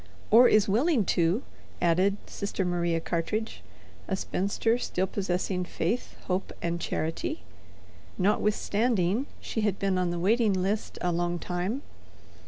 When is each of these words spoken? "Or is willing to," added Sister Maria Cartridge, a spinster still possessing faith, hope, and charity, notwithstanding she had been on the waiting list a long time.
"Or 0.31 0.47
is 0.47 0.67
willing 0.67 1.05
to," 1.13 1.43
added 1.79 2.17
Sister 2.25 2.65
Maria 2.65 2.99
Cartridge, 2.99 3.61
a 4.07 4.15
spinster 4.15 4.79
still 4.79 5.05
possessing 5.05 5.63
faith, 5.63 6.15
hope, 6.23 6.51
and 6.59 6.81
charity, 6.81 7.43
notwithstanding 8.17 9.27
she 9.41 9.61
had 9.61 9.77
been 9.77 9.99
on 9.99 10.09
the 10.09 10.17
waiting 10.17 10.53
list 10.53 10.97
a 11.01 11.11
long 11.11 11.37
time. 11.37 11.83